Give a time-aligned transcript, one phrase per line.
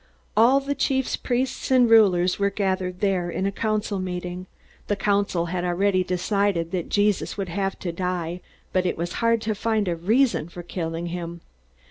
[0.35, 4.47] All the chief priests and rulers were gathered there in a council meeting.
[4.87, 8.41] The council had already decided that Jesus would have to die,
[8.73, 11.41] but it was hard to find a reason for killing him.